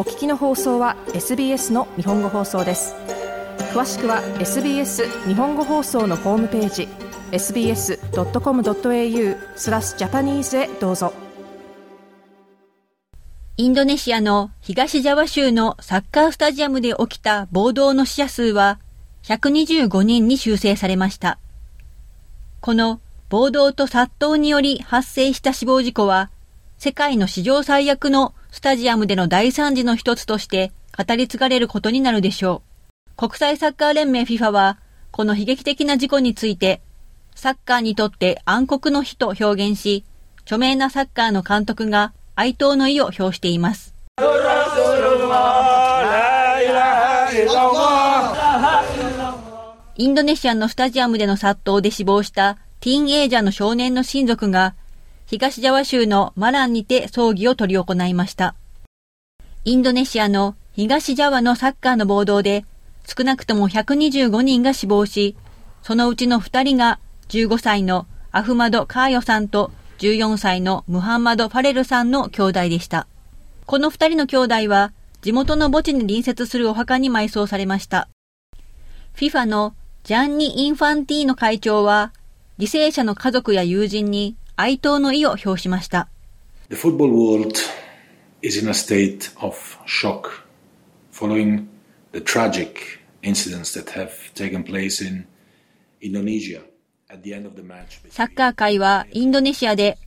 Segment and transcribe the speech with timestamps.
[0.00, 2.94] お聞きの放送は SBS の日本語放送です
[3.74, 6.88] 詳しくは SBS 日本語放送のホームページ
[7.32, 7.98] sbs.com.au
[9.56, 11.12] スラスジャパニーズへどうぞ
[13.58, 18.80] インドネシアの東ジャワ州のサッカースタジアムで起きた暴動の死者数は
[19.24, 21.38] 125人に修正されました。
[22.62, 26.30] この暴動と殺到により発生した死亡事故は
[26.78, 33.16] 世界の史上最悪のスタジアムでの大惨事の一つとして語り継がれることになるでしょう。
[33.16, 34.78] 国際サッカー連盟 FIFA は、
[35.10, 36.80] この悲劇的な事故について、
[37.34, 40.04] サッカーにとって暗黒の日と表現し、
[40.42, 43.94] 著名なサッカーの監督が哀悼の意を表しています。
[49.96, 54.74] インドネシアのスタジアムでの殺到で死亡したティーンエイジャーの少年の親族が
[55.30, 58.56] 東ジャワ州のマランにて葬儀を執り行いました。
[59.64, 62.64] インドネシアの東ジャワのサッカーの暴動で
[63.06, 65.36] 少なくとも125人が死亡し、
[65.82, 73.06] そのうちの2人が15歳のアフマド・カーヨさんと14歳のムハンマド・ファレルさんの兄弟でした。
[73.66, 78.08] この2人の兄弟は地元の墓地に隣接するお墓に埋葬されました。
[79.14, 82.12] FIFA のジャンニ・インファンティーノ会長は、
[82.58, 86.08] 犠牲者の家族や友人に哀悼の意を表しました。
[86.68, 87.54] The football world
[88.42, 90.44] is in a state of shock
[91.10, 91.66] following
[92.12, 95.26] the tragic incidents that have taken place in
[96.02, 96.60] Indonesia
[98.10, 99.98] サッカー界はインドネシアで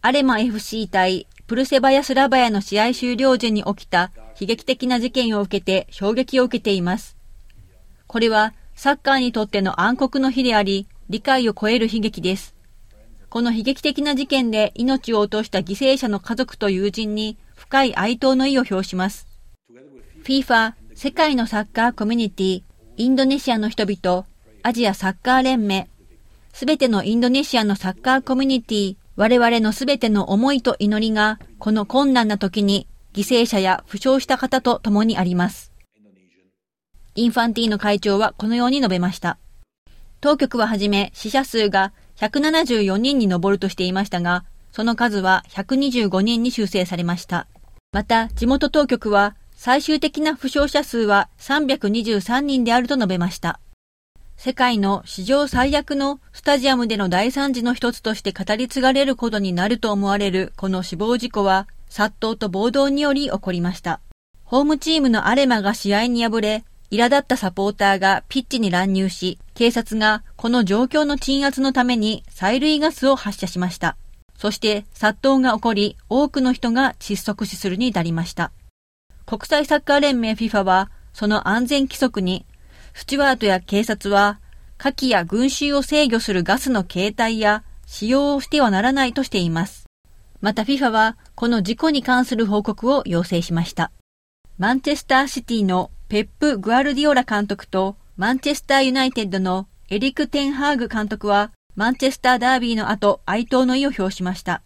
[0.00, 7.16] アレマ FC 対プルセバヤスラバヤの試合終了時に起きた悲劇的な事件を受けて衝撃を受けています。
[8.06, 12.54] これはサッカーにとっての暗黒の日であり、理解を超える悲劇です。
[13.32, 19.26] この悲劇的な事件で命を落とした犠牲者の家族と友人に深い哀悼の意を表します。
[20.22, 22.62] FIFA 世界のサッカーコミュニティ、
[22.98, 24.26] インドネシアの人々、
[24.62, 25.88] アジアサッカー連盟、
[26.52, 35.72] すべてのインドネシアのサッカーコミュニティ、我々のすべての思いと祈りが、この困難な時に犠牲者や負傷した方と共にあります。
[37.14, 39.38] インファンティーノ会長はこのように述べました。
[40.20, 47.48] 当局ははじめ死者数が174人に上るとしていましたが、その数は125人に修正されました。
[47.92, 53.58] また、地元当局は最終的な負傷者数は323人であると述べました。
[54.36, 64.00] 世界の史上最悪のスタジアムでの大惨事の一つとして語り継がれることになると思われるこの死亡事故は、殺到と暴動により起こりました。
[64.44, 73.96] ホームチームのアレマが試合に敗れ、苛立ったサポーターがピッチに乱入し、警察がこの状況の鎮圧のために催涙ガスを発射しました。
[74.36, 78.52] そして殺到が起こり、多くの人が窒息死するに至りました。
[79.24, 82.44] 国際サッカー連盟 FIFA は、その安全規則に、
[82.92, 84.38] スチュワートや警察は、
[84.76, 89.86] 火器や群衆を制御するガスの形態や使用をしてはならないとしています。
[90.42, 93.92] また FIFA は、この事故に関する報告を要請しました。
[94.58, 104.60] マンチェスターシティのペップ・グアルディオラ監督とマンチェスターユナイテッドのエリク・テンハーグ監督はマンチェスターダービーの後哀悼の意を表しました。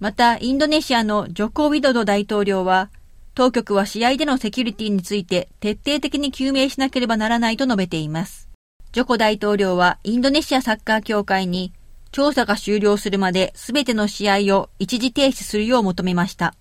[0.00, 2.90] また、インドネシアのジョコ・ウィドド大統領は、
[3.36, 8.48] 当局は試合でのセキュリティについて徹底的に究明しなければならないと述べています。
[8.90, 11.72] ジョコ大統領はインドネシアサッカー協会に
[12.10, 16.56] 調査が終了するまで全ての試合を一時停止するよう求めました。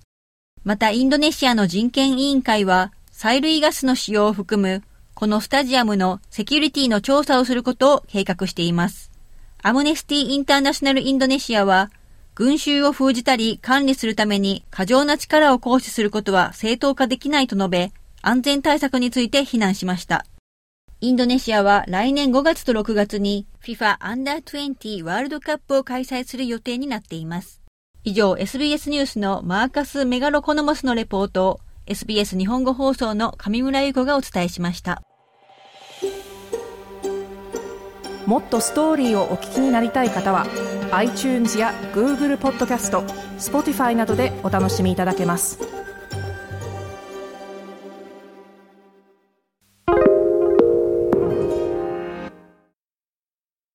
[0.64, 4.82] またインドネシアの人権委員会は催涙ガスの使用を含む
[5.14, 9.12] このスタジアムのセキュリティの調査をすることを計画しています。
[9.62, 11.92] アムネスティ・インターナショナル・インドネシアは、
[12.34, 17.92] 群衆を封じたり管理するために過剰な力を行使することは正当化できないと述べ、
[18.22, 20.26] 安全対策について非難しました。
[21.02, 27.62] インドネシアは来年5月と6月に FIFA Under20 ワールドカップを開催する予定になっています。
[28.06, 31.60] 以上、SBS ニュースのマーカス・メガロコノモスのレポート
[31.90, 35.02] SBS 日本語放送の上村優子がお伝えしました。
[38.28, 40.46] もっとストーリーをお聞きになりたい方は
[40.92, 43.02] iTunes や Google ポッドキャスト
[43.40, 45.69] Spotify などでお楽しみいただけます。